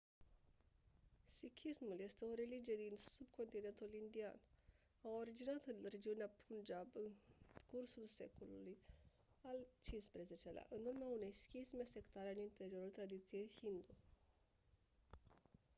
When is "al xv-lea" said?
9.41-10.67